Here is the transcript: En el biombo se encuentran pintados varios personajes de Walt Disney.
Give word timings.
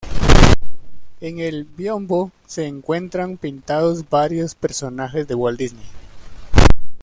En 1.19 1.37
el 1.37 1.63
biombo 1.63 2.31
se 2.47 2.65
encuentran 2.65 3.37
pintados 3.37 4.09
varios 4.09 4.55
personajes 4.55 5.27
de 5.27 5.35
Walt 5.35 5.59
Disney. 5.59 5.85